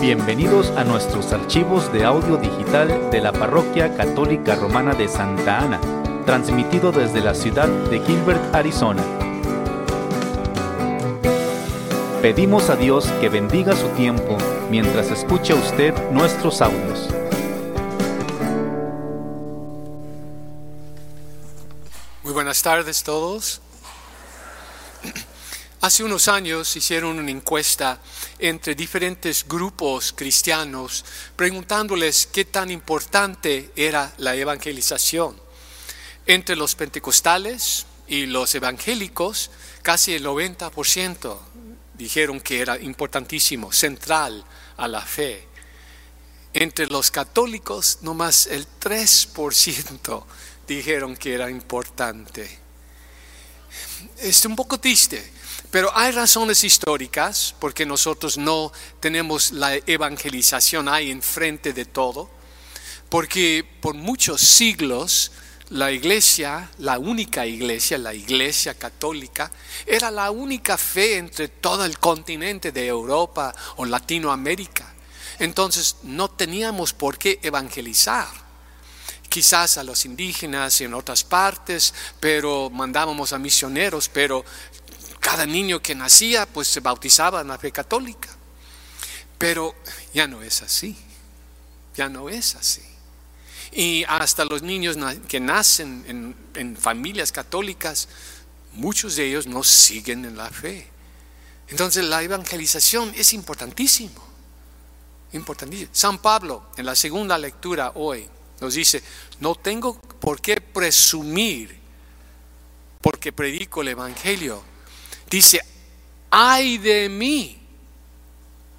Bienvenidos 0.00 0.70
a 0.78 0.84
nuestros 0.84 1.30
archivos 1.30 1.92
de 1.92 2.06
audio 2.06 2.38
digital 2.38 3.10
de 3.10 3.20
la 3.20 3.32
Parroquia 3.32 3.94
Católica 3.98 4.54
Romana 4.54 4.94
de 4.94 5.06
Santa 5.08 5.58
Ana, 5.58 5.78
transmitido 6.24 6.90
desde 6.90 7.20
la 7.20 7.34
ciudad 7.34 7.68
de 7.68 8.00
Gilbert, 8.00 8.54
Arizona. 8.54 9.04
Pedimos 12.22 12.70
a 12.70 12.76
Dios 12.76 13.08
que 13.20 13.28
bendiga 13.28 13.76
su 13.76 13.88
tiempo 13.88 14.38
mientras 14.70 15.10
escucha 15.10 15.54
usted 15.54 15.92
nuestros 16.12 16.62
audios. 16.62 17.10
Muy 22.24 22.32
buenas 22.32 22.62
tardes 22.62 23.02
todos. 23.02 23.60
Hace 25.82 26.04
unos 26.04 26.28
años 26.28 26.76
hicieron 26.76 27.18
una 27.18 27.30
encuesta 27.30 28.02
entre 28.38 28.74
diferentes 28.74 29.48
grupos 29.48 30.12
cristianos 30.14 31.06
preguntándoles 31.36 32.26
qué 32.26 32.44
tan 32.44 32.70
importante 32.70 33.70
era 33.74 34.12
la 34.18 34.34
evangelización. 34.34 35.40
Entre 36.26 36.54
los 36.54 36.74
pentecostales 36.74 37.86
y 38.06 38.26
los 38.26 38.54
evangélicos, 38.54 39.50
casi 39.80 40.12
el 40.12 40.26
90% 40.26 41.38
dijeron 41.94 42.40
que 42.42 42.60
era 42.60 42.78
importantísimo, 42.78 43.72
central 43.72 44.44
a 44.76 44.86
la 44.86 45.00
fe. 45.00 45.48
Entre 46.52 46.88
los 46.88 47.10
católicos, 47.10 48.00
nomás 48.02 48.48
el 48.48 48.66
3% 48.78 50.24
dijeron 50.68 51.16
que 51.16 51.32
era 51.32 51.48
importante. 51.48 52.58
Es 54.18 54.44
un 54.44 54.54
poco 54.54 54.78
triste 54.78 55.39
pero 55.70 55.96
hay 55.96 56.12
razones 56.12 56.64
históricas 56.64 57.54
porque 57.58 57.86
nosotros 57.86 58.38
no 58.38 58.72
tenemos 58.98 59.52
la 59.52 59.74
evangelización 59.74 60.88
ahí 60.88 61.10
enfrente 61.10 61.72
de 61.72 61.84
todo, 61.84 62.28
porque 63.08 63.64
por 63.80 63.94
muchos 63.94 64.40
siglos 64.40 65.32
la 65.70 65.92
iglesia, 65.92 66.68
la 66.78 66.98
única 66.98 67.46
iglesia, 67.46 67.96
la 67.98 68.12
iglesia 68.12 68.74
católica, 68.74 69.52
era 69.86 70.10
la 70.10 70.32
única 70.32 70.76
fe 70.76 71.18
entre 71.18 71.46
todo 71.46 71.84
el 71.84 71.98
continente 71.98 72.72
de 72.72 72.88
Europa 72.88 73.54
o 73.76 73.84
Latinoamérica. 73.84 74.92
Entonces 75.38 75.96
no 76.02 76.28
teníamos 76.28 76.92
por 76.92 77.16
qué 77.16 77.38
evangelizar 77.42 78.28
quizás 79.30 79.78
a 79.78 79.84
los 79.84 80.04
indígenas 80.04 80.80
y 80.80 80.84
en 80.84 80.92
otras 80.92 81.22
partes, 81.22 81.94
pero 82.18 82.68
mandábamos 82.68 83.32
a 83.32 83.38
misioneros, 83.38 84.08
pero 84.08 84.44
cada 85.20 85.46
niño 85.46 85.80
que 85.80 85.94
nacía 85.94 86.46
pues 86.46 86.66
se 86.68 86.80
bautizaba 86.80 87.42
en 87.42 87.48
la 87.48 87.58
fe 87.58 87.70
católica. 87.70 88.28
Pero 89.38 89.74
ya 90.12 90.26
no 90.26 90.42
es 90.42 90.62
así, 90.62 90.96
ya 91.96 92.08
no 92.08 92.28
es 92.28 92.54
así. 92.56 92.82
Y 93.72 94.04
hasta 94.08 94.44
los 94.44 94.62
niños 94.62 94.96
que 95.28 95.38
nacen 95.38 96.34
en, 96.54 96.76
familias 96.76 97.30
católicas, 97.30 98.08
muchos 98.72 99.16
de 99.16 99.26
ellos 99.26 99.46
no 99.46 99.62
siguen 99.62 100.24
en 100.24 100.36
la 100.36 100.50
fe. 100.50 100.88
Entonces 101.68 102.04
la 102.04 102.22
evangelización 102.22 103.12
es 103.14 103.32
importantísimo, 103.32 104.20
importantísimo. 105.32 105.90
San 105.92 106.18
Pablo 106.18 106.66
en 106.76 106.84
la 106.84 106.96
segunda 106.96 107.38
lectura 107.38 107.92
hoy 107.94 108.28
nos 108.60 108.74
dice, 108.74 109.02
no 109.38 109.54
tengo 109.54 110.00
por 110.00 110.40
qué 110.40 110.60
presumir 110.60 111.78
porque 113.00 113.32
predico 113.32 113.82
el 113.82 113.88
Evangelio, 113.88 114.62
Dice, 115.30 115.60
ay 116.30 116.78
de 116.78 117.08
mí 117.08 117.56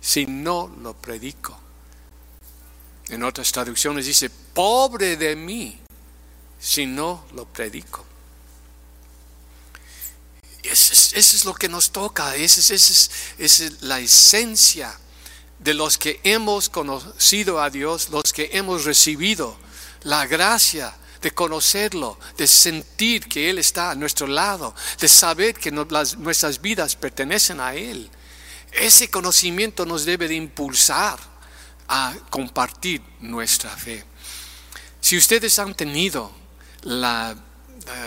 si 0.01 0.25
no 0.25 0.75
lo 0.81 0.93
predico. 0.93 1.57
En 3.07 3.23
otras 3.23 3.51
traducciones 3.51 4.05
dice, 4.05 4.29
pobre 4.29 5.15
de 5.15 5.35
mí 5.35 5.79
si 6.59 6.85
no 6.85 7.25
lo 7.33 7.45
predico. 7.45 8.05
Eso 10.63 11.17
es, 11.17 11.45
lo 11.45 11.55
que 11.55 11.67
nos 11.67 11.91
toca, 11.91 12.35
esa 12.35 12.73
es, 12.73 13.11
es 13.37 13.81
la 13.81 13.99
esencia 13.99 14.95
de 15.57 15.73
los 15.73 15.97
que 15.97 16.19
hemos 16.23 16.69
conocido 16.69 17.61
a 17.61 17.69
Dios, 17.69 18.09
los 18.09 18.31
que 18.31 18.49
hemos 18.53 18.85
recibido 18.85 19.57
la 20.03 20.27
gracia 20.27 20.95
de 21.21 21.31
conocerlo, 21.31 22.17
de 22.35 22.47
sentir 22.47 23.27
que 23.27 23.49
Él 23.49 23.59
está 23.59 23.91
a 23.91 23.95
nuestro 23.95 24.25
lado, 24.27 24.73
de 24.99 25.07
saber 25.07 25.53
que 25.53 25.71
nuestras 25.71 26.61
vidas 26.61 26.95
pertenecen 26.95 27.59
a 27.59 27.75
Él. 27.75 28.09
Ese 28.71 29.09
conocimiento 29.09 29.85
nos 29.85 30.05
debe 30.05 30.27
de 30.27 30.35
impulsar 30.35 31.19
a 31.87 32.13
compartir 32.29 33.01
nuestra 33.19 33.69
fe. 33.69 34.03
Si 34.99 35.17
ustedes 35.17 35.59
han 35.59 35.75
tenido 35.75 36.31
la, 36.83 37.35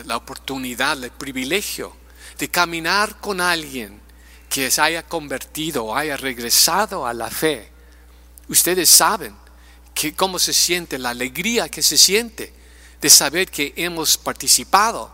la 0.06 0.16
oportunidad, 0.16 1.02
el 1.02 1.10
privilegio 1.10 1.96
de 2.38 2.48
caminar 2.48 3.20
con 3.20 3.40
alguien 3.40 4.00
que 4.48 4.70
se 4.70 4.80
haya 4.80 5.04
convertido 5.04 5.84
o 5.84 5.96
haya 5.96 6.16
regresado 6.16 7.06
a 7.06 7.14
la 7.14 7.30
fe, 7.30 7.70
ustedes 8.48 8.88
saben 8.88 9.36
que 9.92 10.14
cómo 10.14 10.40
se 10.40 10.52
siente, 10.52 10.98
la 10.98 11.10
alegría 11.10 11.68
que 11.68 11.82
se 11.82 11.96
siente 11.96 12.63
de 13.04 13.10
saber 13.10 13.50
que 13.50 13.74
hemos 13.76 14.16
participado 14.16 15.12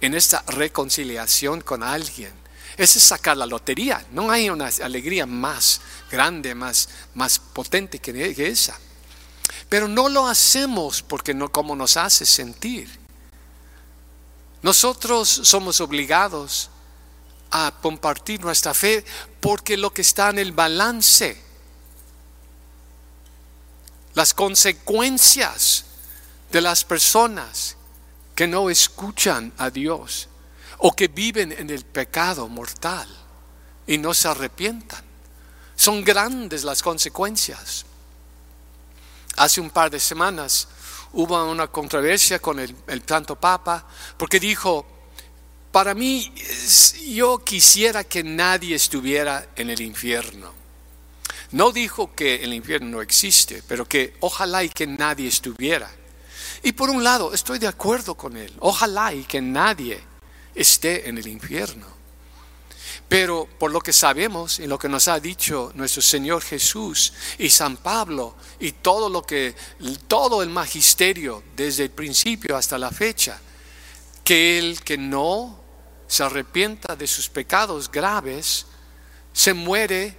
en 0.00 0.14
esta 0.14 0.44
reconciliación 0.46 1.60
con 1.60 1.82
alguien. 1.82 2.32
Ese 2.76 3.00
es 3.00 3.04
sacar 3.04 3.36
la 3.36 3.46
lotería. 3.46 4.06
No 4.12 4.30
hay 4.30 4.48
una 4.48 4.70
alegría 4.80 5.26
más 5.26 5.80
grande, 6.08 6.54
más, 6.54 6.88
más 7.14 7.40
potente 7.40 7.98
que, 7.98 8.32
esa. 8.46 8.78
Pero 9.68 9.88
no 9.88 10.08
lo 10.08 10.28
hacemos 10.28 11.02
porque 11.02 11.34
no 11.34 11.50
como 11.50 11.74
nos 11.74 11.96
hace 11.96 12.26
sentir. 12.26 12.88
Nosotros 14.62 15.28
somos 15.42 15.80
obligados 15.80 16.70
a 17.50 17.74
compartir 17.82 18.40
nuestra 18.40 18.72
fe 18.72 19.04
porque 19.40 19.76
lo 19.76 19.92
que 19.92 20.02
está 20.02 20.30
en 20.30 20.38
el 20.38 20.52
balance, 20.52 21.42
las 24.14 24.32
consecuencias 24.32 25.86
de 26.52 26.60
las 26.60 26.84
personas 26.84 27.76
que 28.34 28.46
no 28.46 28.68
escuchan 28.68 29.52
a 29.56 29.70
Dios 29.70 30.28
o 30.78 30.94
que 30.94 31.08
viven 31.08 31.50
en 31.50 31.70
el 31.70 31.84
pecado 31.84 32.46
mortal 32.46 33.08
y 33.86 33.96
no 33.96 34.12
se 34.12 34.28
arrepientan. 34.28 35.02
Son 35.74 36.04
grandes 36.04 36.62
las 36.62 36.82
consecuencias. 36.82 37.86
Hace 39.36 39.62
un 39.62 39.70
par 39.70 39.90
de 39.90 39.98
semanas 39.98 40.68
hubo 41.14 41.42
una 41.50 41.68
controversia 41.68 42.38
con 42.38 42.58
el, 42.58 42.76
Santo 43.06 43.36
Papa 43.36 43.86
porque 44.18 44.38
dijo, 44.38 44.86
para 45.72 45.94
mí 45.94 46.34
yo 47.08 47.38
quisiera 47.38 48.04
que 48.04 48.22
nadie 48.22 48.76
estuviera 48.76 49.48
en 49.56 49.70
el 49.70 49.80
infierno. 49.80 50.52
No 51.52 51.72
dijo 51.72 52.14
que 52.14 52.44
el 52.44 52.52
infierno 52.52 52.90
no 52.90 53.02
existe, 53.02 53.62
pero 53.66 53.86
que 53.86 54.16
ojalá 54.20 54.64
y 54.64 54.68
que 54.68 54.86
nadie 54.86 55.28
estuviera. 55.28 55.90
Y 56.62 56.72
por 56.72 56.90
un 56.90 57.02
lado, 57.02 57.32
estoy 57.32 57.58
de 57.58 57.66
acuerdo 57.66 58.14
con 58.14 58.36
él. 58.36 58.52
Ojalá 58.60 59.12
y 59.12 59.24
que 59.24 59.40
nadie 59.40 60.00
esté 60.54 61.08
en 61.08 61.18
el 61.18 61.26
infierno. 61.26 61.86
Pero 63.08 63.48
por 63.58 63.72
lo 63.72 63.80
que 63.80 63.92
sabemos 63.92 64.58
y 64.58 64.66
lo 64.66 64.78
que 64.78 64.88
nos 64.88 65.08
ha 65.08 65.20
dicho 65.20 65.72
nuestro 65.74 66.00
Señor 66.00 66.42
Jesús 66.42 67.12
y 67.38 67.50
San 67.50 67.76
Pablo 67.76 68.36
y 68.58 68.72
todo 68.72 69.10
lo 69.10 69.22
que 69.22 69.54
todo 70.08 70.42
el 70.42 70.48
magisterio 70.48 71.42
desde 71.54 71.84
el 71.84 71.90
principio 71.90 72.56
hasta 72.56 72.78
la 72.78 72.90
fecha, 72.90 73.38
que 74.24 74.58
el 74.58 74.82
que 74.82 74.96
no 74.96 75.60
se 76.06 76.22
arrepienta 76.22 76.96
de 76.96 77.06
sus 77.06 77.28
pecados 77.28 77.90
graves 77.90 78.66
se 79.32 79.52
muere 79.52 80.16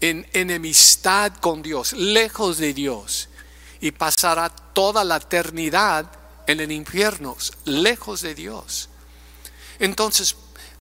en 0.00 0.26
enemistad 0.32 1.34
con 1.36 1.62
Dios, 1.62 1.92
lejos 1.92 2.58
de 2.58 2.74
Dios 2.74 3.28
y 3.84 3.92
pasará 3.92 4.48
toda 4.48 5.04
la 5.04 5.16
eternidad 5.16 6.10
en 6.46 6.58
el 6.58 6.72
infierno, 6.72 7.36
lejos 7.66 8.22
de 8.22 8.34
Dios. 8.34 8.88
Entonces, 9.78 10.34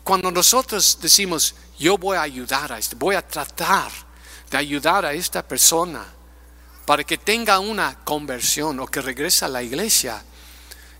cuando 0.05 0.31
nosotros 0.31 0.99
decimos, 1.01 1.53
yo 1.77 1.97
voy 1.97 2.15
a 2.15 2.21
ayudar 2.21 2.71
a 2.71 2.77
este, 2.77 2.95
voy 2.95 3.15
a 3.15 3.27
tratar 3.27 3.91
de 4.49 4.57
ayudar 4.57 5.05
a 5.05 5.11
esta 5.11 5.45
persona 5.45 6.05
para 6.85 7.03
que 7.03 7.17
tenga 7.17 7.59
una 7.59 7.99
conversión 8.05 8.79
o 8.79 8.87
que 8.87 9.01
regrese 9.01 9.43
a 9.43 9.49
la 9.49 9.61
iglesia, 9.61 10.23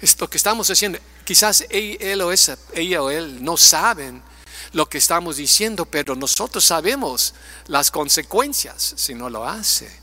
es 0.02 0.20
lo 0.20 0.30
que 0.30 0.36
estamos 0.36 0.70
haciendo. 0.70 1.00
Quizás 1.24 1.66
él 1.70 2.22
o 2.22 2.34
ella 2.34 3.02
o 3.02 3.10
él 3.12 3.42
no 3.42 3.56
saben 3.56 4.22
lo 4.74 4.90
que 4.90 4.98
estamos 4.98 5.38
diciendo, 5.38 5.86
pero 5.86 6.18
nosotros 6.18 6.66
sabemos 6.66 7.34
las 7.68 7.92
consecuencias 7.92 8.94
si 8.98 9.14
no 9.14 9.30
lo 9.30 9.48
hace. 9.48 10.03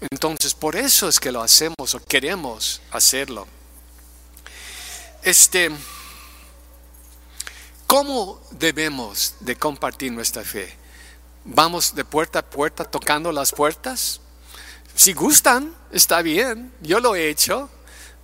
Entonces, 0.00 0.54
por 0.54 0.76
eso 0.76 1.08
es 1.08 1.20
que 1.20 1.30
lo 1.30 1.42
hacemos 1.42 1.94
o 1.94 2.00
queremos 2.00 2.80
hacerlo. 2.90 3.46
Este, 5.22 5.70
¿cómo 7.86 8.40
debemos 8.52 9.34
de 9.40 9.56
compartir 9.56 10.12
nuestra 10.12 10.42
fe? 10.42 10.74
Vamos 11.44 11.94
de 11.94 12.04
puerta 12.04 12.38
a 12.38 12.48
puerta 12.48 12.84
tocando 12.84 13.30
las 13.30 13.52
puertas. 13.52 14.20
Si 14.94 15.12
gustan, 15.12 15.74
está 15.92 16.22
bien. 16.22 16.72
Yo 16.80 17.00
lo 17.00 17.14
he 17.14 17.28
hecho. 17.28 17.68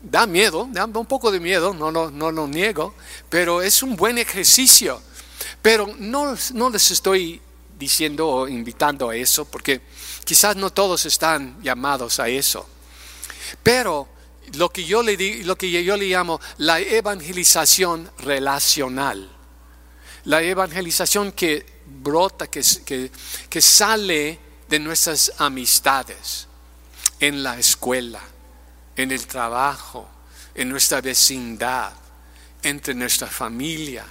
Da 0.02 0.26
miedo, 0.26 0.68
da 0.70 0.84
un 0.84 1.06
poco 1.06 1.32
de 1.32 1.40
miedo, 1.40 1.74
no, 1.74 1.90
no, 1.90 2.10
no 2.10 2.30
lo 2.30 2.46
niego, 2.46 2.94
pero 3.28 3.62
es 3.62 3.82
un 3.82 3.96
buen 3.96 4.18
ejercicio. 4.18 5.02
Pero 5.62 5.88
no, 5.98 6.36
no 6.52 6.70
les 6.70 6.90
estoy 6.90 7.40
diciendo 7.78 8.28
o 8.28 8.48
invitando 8.48 9.10
a 9.10 9.16
eso, 9.16 9.44
porque 9.44 9.80
quizás 10.24 10.56
no 10.56 10.70
todos 10.70 11.06
están 11.06 11.62
llamados 11.62 12.18
a 12.20 12.28
eso. 12.28 12.68
Pero 13.62 14.08
lo 14.54 14.70
que 14.70 14.84
yo 14.84 15.02
le, 15.02 15.44
lo 15.44 15.56
que 15.56 15.70
yo 15.84 15.96
le 15.96 16.06
llamo 16.06 16.40
la 16.58 16.80
evangelización 16.80 18.10
relacional, 18.18 19.30
la 20.24 20.42
evangelización 20.42 21.32
que 21.32 21.66
brota, 21.86 22.48
que, 22.48 22.62
que, 22.84 23.10
que 23.48 23.60
sale 23.60 24.38
de 24.68 24.78
nuestras 24.78 25.32
amistades, 25.38 26.48
en 27.20 27.42
la 27.42 27.58
escuela, 27.58 28.20
en 28.96 29.10
el 29.10 29.26
trabajo, 29.26 30.08
en 30.54 30.68
nuestra 30.68 31.00
vecindad, 31.00 31.92
entre 32.62 32.94
nuestra 32.94 33.26
familia. 33.26 34.04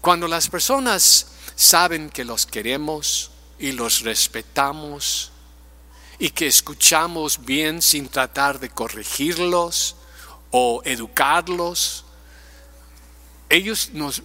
Cuando 0.00 0.26
las 0.26 0.48
personas 0.48 1.26
saben 1.54 2.10
que 2.10 2.24
los 2.24 2.46
queremos 2.46 3.30
y 3.58 3.72
los 3.72 4.00
respetamos 4.00 5.32
y 6.18 6.30
que 6.30 6.46
escuchamos 6.46 7.44
bien 7.44 7.80
sin 7.80 8.08
tratar 8.08 8.60
de 8.60 8.70
corregirlos 8.70 9.96
o 10.50 10.82
educarlos, 10.84 12.04
ellos 13.48 13.90
nos, 13.92 14.22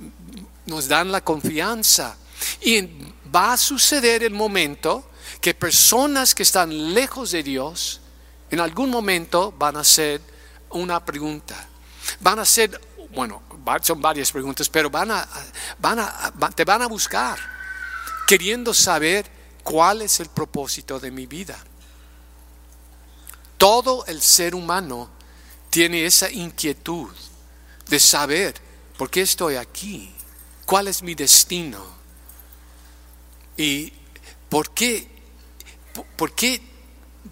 nos 0.66 0.88
dan 0.88 1.12
la 1.12 1.22
confianza. 1.22 2.18
Y 2.62 2.88
va 3.34 3.54
a 3.54 3.58
suceder 3.58 4.24
el 4.24 4.34
momento 4.34 5.10
que 5.42 5.54
personas 5.54 6.36
que 6.36 6.44
están 6.44 6.94
lejos 6.94 7.32
de 7.32 7.44
Dios, 7.44 8.02
en 8.52 8.60
algún 8.60 8.90
momento 8.90 9.54
van 9.58 9.78
a 9.78 9.82
hacer 9.82 10.22
una 10.70 11.04
pregunta. 11.04 11.68
Van 12.20 12.40
a 12.40 12.44
hacer, 12.44 12.80
bueno, 13.14 13.42
son 13.82 14.02
varias 14.02 14.32
preguntas, 14.32 14.70
pero 14.70 14.90
van 14.90 15.12
a, 15.12 15.28
van 15.80 16.00
a, 16.00 16.32
te 16.56 16.64
van 16.64 16.82
a 16.82 16.88
buscar 16.88 17.38
queriendo 18.28 18.74
saber 18.74 19.26
cuál 19.64 20.02
es 20.02 20.20
el 20.20 20.30
propósito 20.30 21.00
de 21.00 21.12
mi 21.12 21.26
vida. 21.26 21.58
Todo 23.58 24.06
el 24.06 24.22
ser 24.22 24.56
humano 24.56 25.10
tiene 25.70 26.06
esa 26.06 26.30
inquietud 26.30 27.14
de 27.88 28.00
saber 28.00 28.56
por 28.98 29.10
qué 29.10 29.22
estoy 29.22 29.56
aquí, 29.56 30.14
cuál 30.66 30.88
es 30.88 31.02
mi 31.02 31.16
destino 31.16 31.84
y 33.58 33.94
por 34.50 34.72
qué 34.72 35.16
¿Por 36.16 36.34
qué 36.34 36.62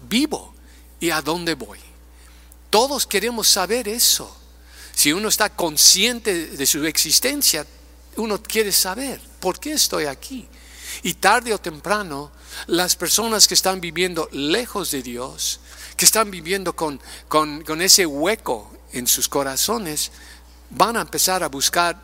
vivo 0.08 0.54
y 1.00 1.10
a 1.10 1.20
dónde 1.20 1.54
voy? 1.54 1.78
Todos 2.70 3.06
queremos 3.06 3.48
saber 3.48 3.88
eso. 3.88 4.34
Si 4.94 5.12
uno 5.12 5.28
está 5.28 5.50
consciente 5.50 6.48
de 6.48 6.66
su 6.66 6.84
existencia, 6.86 7.66
uno 8.16 8.42
quiere 8.42 8.72
saber 8.72 9.20
por 9.40 9.58
qué 9.58 9.72
estoy 9.72 10.04
aquí. 10.04 10.48
Y 11.02 11.14
tarde 11.14 11.52
o 11.52 11.58
temprano, 11.58 12.30
las 12.66 12.94
personas 12.94 13.48
que 13.48 13.54
están 13.54 13.80
viviendo 13.80 14.28
lejos 14.32 14.90
de 14.92 15.02
Dios, 15.02 15.60
que 15.96 16.04
están 16.04 16.30
viviendo 16.30 16.74
con, 16.74 17.00
con 17.28 17.82
ese 17.82 18.06
hueco 18.06 18.72
en 18.92 19.06
sus 19.06 19.28
corazones, 19.28 20.12
van 20.70 20.96
a 20.96 21.00
empezar 21.02 21.42
a 21.42 21.48
buscar 21.48 22.00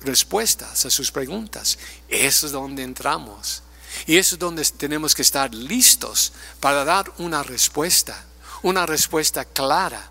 respuestas 0.00 0.84
a 0.84 0.90
sus 0.90 1.10
preguntas. 1.10 1.78
Eso 2.08 2.46
es 2.46 2.52
donde 2.52 2.82
entramos. 2.82 3.62
Y 4.06 4.16
eso 4.16 4.34
es 4.34 4.38
donde 4.38 4.64
tenemos 4.64 5.14
que 5.14 5.22
estar 5.22 5.54
listos 5.54 6.32
para 6.60 6.84
dar 6.84 7.12
una 7.18 7.42
respuesta, 7.42 8.24
una 8.62 8.84
respuesta 8.84 9.44
clara. 9.44 10.10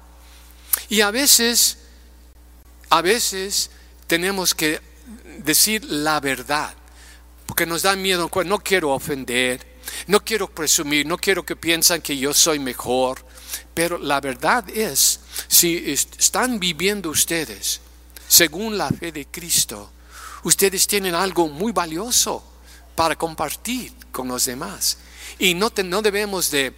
Y 0.89 1.01
a 1.01 1.11
veces, 1.11 1.77
a 2.89 3.01
veces 3.01 3.69
tenemos 4.07 4.53
que 4.53 4.81
decir 5.39 5.83
la 5.85 6.19
verdad, 6.19 6.73
porque 7.45 7.65
nos 7.65 7.83
da 7.83 7.95
miedo, 7.95 8.29
no 8.45 8.59
quiero 8.59 8.91
ofender, 8.91 9.75
no 10.07 10.23
quiero 10.23 10.49
presumir, 10.49 11.05
no 11.05 11.17
quiero 11.17 11.45
que 11.45 11.55
piensen 11.55 12.01
que 12.01 12.17
yo 12.17 12.33
soy 12.33 12.59
mejor, 12.59 13.25
pero 13.73 13.97
la 13.97 14.19
verdad 14.21 14.69
es, 14.69 15.19
si 15.47 15.91
están 15.91 16.59
viviendo 16.59 17.09
ustedes 17.09 17.81
según 18.27 18.77
la 18.77 18.89
fe 18.89 19.11
de 19.11 19.27
Cristo, 19.27 19.91
ustedes 20.43 20.87
tienen 20.87 21.15
algo 21.15 21.47
muy 21.47 21.71
valioso 21.71 22.43
para 22.95 23.15
compartir 23.15 23.93
con 24.11 24.27
los 24.27 24.45
demás. 24.45 24.97
Y 25.37 25.53
no, 25.53 25.71
no 25.83 26.01
debemos 26.01 26.49
de, 26.51 26.73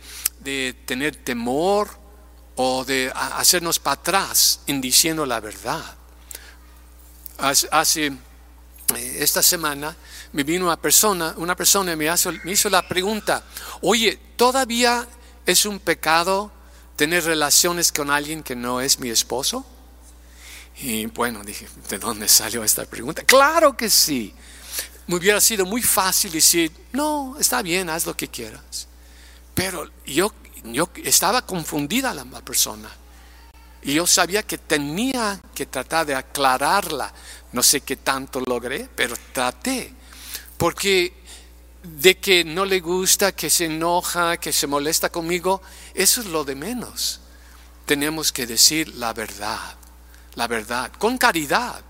tener 0.85 1.15
temor 1.17 1.89
o 2.57 2.83
de 2.83 3.11
hacernos 3.13 3.79
para 3.79 3.93
atrás 3.93 4.59
en 4.67 4.81
diciendo 4.81 5.25
la 5.25 5.39
verdad. 5.39 5.83
Hace, 7.37 8.07
eh, 8.07 9.17
esta 9.19 9.41
semana 9.41 9.95
me 10.33 10.43
vino 10.43 10.65
una 10.65 10.77
persona, 10.77 11.33
una 11.37 11.55
persona 11.55 11.95
me, 11.95 12.09
me 12.43 12.51
hizo 12.51 12.69
la 12.69 12.87
pregunta, 12.87 13.43
oye, 13.81 14.19
¿todavía 14.35 15.07
es 15.45 15.65
un 15.65 15.79
pecado 15.79 16.51
tener 16.95 17.23
relaciones 17.23 17.91
con 17.91 18.09
alguien 18.09 18.43
que 18.43 18.55
no 18.55 18.81
es 18.81 18.99
mi 18.99 19.09
esposo? 19.09 19.65
Y 20.79 21.05
bueno, 21.07 21.43
dije, 21.43 21.67
¿de 21.89 21.99
dónde 21.99 22.27
salió 22.27 22.63
esta 22.63 22.85
pregunta? 22.85 23.23
Claro 23.23 23.77
que 23.77 23.89
sí 23.89 24.33
me 25.07 25.15
hubiera 25.15 25.39
sido 25.41 25.65
muy 25.65 25.81
fácil 25.81 26.31
decir, 26.33 26.71
no, 26.91 27.37
está 27.39 27.61
bien, 27.61 27.89
haz 27.89 28.05
lo 28.05 28.15
que 28.15 28.27
quieras. 28.27 28.87
Pero 29.53 29.89
yo, 30.05 30.33
yo 30.65 30.89
estaba 31.03 31.45
confundida 31.45 32.13
la 32.13 32.25
persona. 32.41 32.89
Y 33.81 33.93
yo 33.93 34.07
sabía 34.07 34.43
que 34.43 34.57
tenía 34.57 35.39
que 35.53 35.65
tratar 35.65 36.05
de 36.05 36.15
aclararla. 36.15 37.13
No 37.53 37.63
sé 37.63 37.81
qué 37.81 37.97
tanto 37.97 38.41
logré, 38.41 38.89
pero 38.95 39.15
traté. 39.31 39.93
Porque 40.57 41.13
de 41.83 42.17
que 42.17 42.43
no 42.43 42.65
le 42.65 42.79
gusta, 42.79 43.31
que 43.31 43.49
se 43.49 43.65
enoja, 43.65 44.37
que 44.37 44.51
se 44.51 44.67
molesta 44.67 45.09
conmigo, 45.09 45.61
eso 45.93 46.21
es 46.21 46.27
lo 46.27 46.43
de 46.43 46.55
menos. 46.55 47.21
Tenemos 47.85 48.31
que 48.31 48.45
decir 48.45 48.95
la 48.95 49.13
verdad, 49.13 49.75
la 50.35 50.47
verdad, 50.47 50.91
con 50.97 51.17
caridad, 51.17 51.81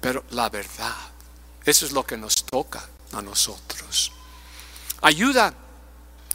pero 0.00 0.24
la 0.30 0.50
verdad. 0.50 0.96
Eso 1.64 1.86
es 1.86 1.92
lo 1.92 2.04
que 2.04 2.16
nos 2.16 2.44
toca 2.44 2.86
a 3.12 3.22
nosotros. 3.22 4.12
Ayuda 5.02 5.54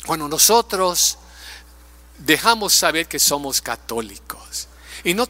cuando 0.06 0.28
nosotros 0.28 1.20
dejamos 2.20 2.74
saber 2.74 3.08
que 3.08 3.20
somos 3.20 3.62
católicos. 3.62 4.68
Y 5.04 5.14
no, 5.14 5.28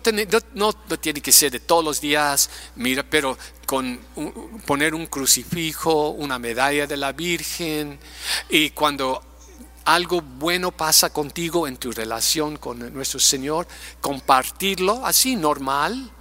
no, 0.54 0.74
tiene 0.74 1.22
que 1.22 1.32
ser 1.32 1.52
de 1.52 1.60
todos 1.60 1.84
los 1.84 2.00
días, 2.00 2.50
mira, 2.76 3.04
pero 3.04 3.38
con 3.66 4.00
poner 4.66 4.96
un 4.96 5.08
crucifijo, 5.08 6.12
una 6.12 6.40
medalla 6.40 6.88
de 6.88 6.96
la 6.96 7.12
Virgen, 7.12 8.00
y 8.50 8.70
cuando 8.70 9.22
algo 9.86 10.22
bueno 10.22 10.72
pasa 10.72 11.12
contigo 11.12 11.68
en 11.68 11.78
tu 11.78 11.92
relación 11.92 12.58
con 12.58 12.94
nuestro 12.94 13.20
Señor, 13.20 13.68
compartirlo 14.02 15.06
así 15.06 15.36
normal. 15.36 16.12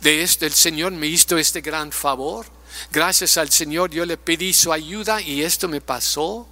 De 0.00 0.22
este, 0.22 0.46
el 0.46 0.52
Señor 0.52 0.92
me 0.92 1.06
hizo 1.06 1.38
este 1.38 1.60
gran 1.60 1.90
favor. 1.92 2.46
Gracias 2.92 3.38
al 3.38 3.50
Señor 3.50 3.90
yo 3.90 4.04
le 4.04 4.18
pedí 4.18 4.52
su 4.52 4.72
ayuda 4.72 5.22
y 5.22 5.42
esto 5.42 5.68
me 5.68 5.80
pasó. 5.80 6.48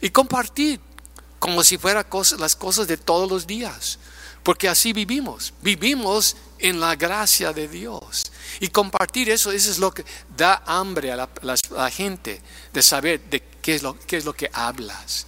Y 0.00 0.10
compartir 0.10 0.80
como 1.38 1.62
si 1.62 1.78
fueran 1.78 2.06
las 2.38 2.56
cosas 2.56 2.88
de 2.88 2.96
todos 2.96 3.30
los 3.30 3.46
días. 3.46 3.98
Porque 4.42 4.68
así 4.68 4.92
vivimos. 4.92 5.52
Vivimos 5.60 6.36
en 6.58 6.80
la 6.80 6.96
gracia 6.96 7.52
de 7.52 7.68
Dios. 7.68 8.32
Y 8.60 8.68
compartir 8.68 9.30
eso, 9.30 9.52
eso 9.52 9.70
es 9.70 9.78
lo 9.78 9.92
que 9.92 10.04
da 10.36 10.62
hambre 10.66 11.12
a 11.12 11.28
la, 11.42 11.90
gente 11.90 12.40
de 12.72 12.82
saber 12.82 13.20
de 13.28 13.42
qué 13.62 13.74
es, 13.74 13.82
lo, 13.82 13.98
qué 13.98 14.16
es 14.16 14.24
lo 14.24 14.32
que 14.32 14.50
hablas. 14.52 15.26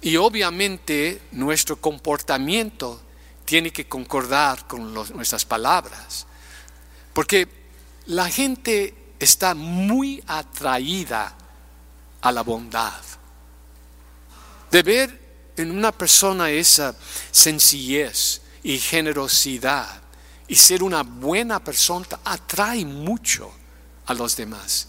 Y 0.00 0.16
obviamente 0.16 1.22
nuestro 1.32 1.76
comportamiento 1.80 3.00
tiene 3.44 3.72
que 3.72 3.88
concordar 3.88 4.66
con 4.66 4.92
nuestras 4.92 5.44
palabras. 5.44 6.26
Porque 7.12 7.48
la 8.06 8.28
gente 8.28 8.94
está 9.18 9.54
muy 9.54 10.22
atraída 10.26 11.34
a 12.20 12.32
la 12.32 12.42
bondad. 12.42 13.00
De 14.70 14.82
ver 14.82 15.26
en 15.56 15.70
una 15.70 15.92
persona 15.92 16.50
esa 16.50 16.94
sencillez 17.30 18.42
y 18.62 18.78
generosidad 18.78 20.02
y 20.48 20.54
ser 20.54 20.82
una 20.82 21.02
buena 21.02 21.62
persona 21.62 22.06
atrae 22.24 22.84
mucho 22.84 23.52
a 24.06 24.14
los 24.14 24.36
demás. 24.36 24.88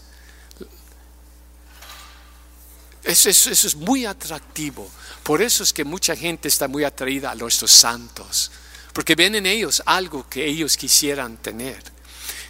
Eso, 3.02 3.30
es 3.30 3.74
muy 3.74 4.04
atractivo. 4.04 4.90
Por 5.22 5.40
eso 5.40 5.62
es 5.62 5.72
que 5.72 5.84
mucha 5.84 6.14
gente 6.14 6.48
está 6.48 6.68
muy 6.68 6.84
atraída 6.84 7.30
a 7.30 7.34
nuestros 7.34 7.70
santos. 7.70 8.50
Porque 8.92 9.14
ven 9.14 9.34
en 9.34 9.46
ellos 9.46 9.82
algo 9.86 10.28
que 10.28 10.44
ellos 10.44 10.76
quisieran 10.76 11.38
tener. 11.38 11.82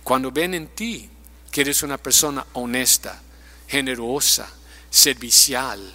Cuando 0.02 0.32
ven 0.32 0.54
en 0.54 0.68
ti 0.68 1.08
que 1.50 1.60
eres 1.60 1.82
una 1.82 1.98
persona 1.98 2.44
honesta, 2.54 3.20
generosa, 3.68 4.48
servicial, 4.90 5.94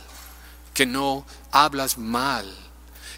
que 0.73 0.85
no 0.85 1.25
hablas 1.51 1.97
mal. 1.97 2.51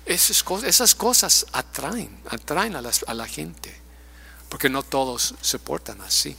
Esas 0.06 0.44
cosas, 0.44 1.46
atraen, 1.52 2.22
atraen 2.30 2.76
a, 2.76 2.82
a 3.08 3.14
la 3.14 3.28
gente, 3.28 3.76
porque 4.50 4.70
no 4.70 4.84
todos 4.84 5.36
se 5.42 5.58
portan 5.60 6.02
así. 6.02 6.36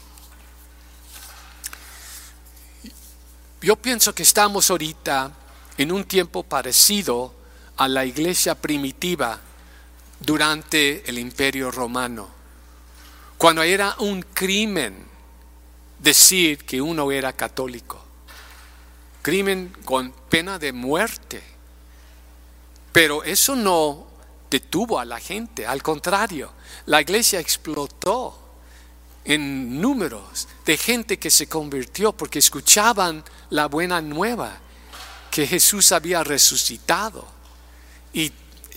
Yo 3.60 3.76
pienso 3.76 4.14
que 4.14 4.22
estamos 4.22 4.70
ahorita 4.70 5.32
en 5.78 5.90
un 5.90 6.04
tiempo 6.04 6.42
parecido 6.44 7.34
a 7.76 7.88
la 7.88 8.04
iglesia 8.04 8.54
primitiva 8.54 9.40
durante 10.20 11.08
el 11.08 11.18
imperio 11.18 11.70
romano, 11.70 12.28
cuando 13.36 13.62
era 13.62 13.96
un 13.98 14.22
crimen 14.22 15.06
decir 15.98 16.64
que 16.64 16.80
uno 16.80 17.10
era 17.10 17.32
católico, 17.32 18.05
crimen 19.26 19.76
con 19.84 20.12
pena 20.12 20.56
de 20.56 20.72
muerte, 20.72 21.42
pero 22.92 23.24
eso 23.24 23.56
no 23.56 24.06
detuvo 24.48 25.00
a 25.00 25.04
la 25.04 25.18
gente, 25.18 25.66
al 25.66 25.82
contrario, 25.82 26.52
la 26.84 27.00
iglesia 27.00 27.40
explotó 27.40 28.38
en 29.24 29.80
números 29.80 30.46
de 30.64 30.76
gente 30.76 31.18
que 31.18 31.32
se 31.32 31.48
convirtió 31.48 32.12
porque 32.12 32.38
escuchaban 32.38 33.24
la 33.50 33.66
buena 33.66 34.00
nueva, 34.00 34.60
que 35.28 35.44
Jesús 35.44 35.90
había 35.90 36.22
resucitado. 36.22 37.26
Y 38.12 38.30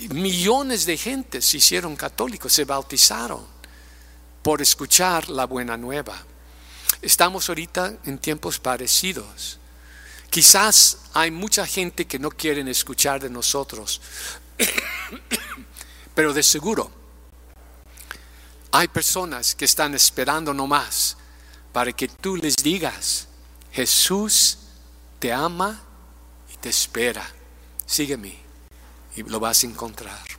millones 0.10 0.88
de 0.88 0.98
gente 0.98 1.44
se 1.44 1.58
hicieron 1.58 1.96
católicos, 1.96 2.52
se 2.52 2.66
bautizaron 2.66 3.46
por 4.42 4.64
escuchar 4.64 5.30
la 5.30 5.46
buena 5.46 5.78
nueva. 5.78 6.18
Estamos 7.04 7.50
ahorita 7.50 8.00
en 8.06 8.18
tiempos 8.18 8.58
parecidos. 8.58 9.60
Quizás 10.30 10.98
hay 11.14 11.32
mucha 11.32 11.66
gente 11.66 12.06
que 12.06 12.20
no 12.20 12.30
quieren 12.30 12.68
escuchar 12.68 13.20
de 13.22 13.30
nosotros, 13.30 14.02
pero 16.16 16.34
de 16.34 16.44
seguro 16.44 16.92
hay 18.72 18.88
personas 18.88 19.56
que 19.56 19.66
están 19.66 19.96
esperando 19.96 20.54
nomás 20.54 21.18
para 21.72 21.92
que 21.92 22.08
tú 22.08 22.36
les 22.36 22.56
digas, 22.58 23.28
Jesús 23.72 24.58
te 25.20 25.34
ama 25.34 25.82
y 26.54 26.58
te 26.58 26.70
espera. 26.70 27.28
Sígueme 27.86 28.38
y 29.16 29.24
lo 29.24 29.40
vas 29.40 29.64
a 29.64 29.68
encontrar. 29.68 30.39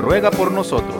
ruega 0.00 0.30
por 0.30 0.50
nosotros. 0.50 0.99